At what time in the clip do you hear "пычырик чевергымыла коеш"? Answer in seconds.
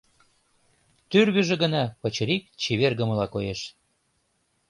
2.01-3.61